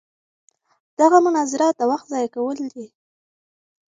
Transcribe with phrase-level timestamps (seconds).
[0.99, 2.87] دغه مناظره د وخت ضایع کول دي.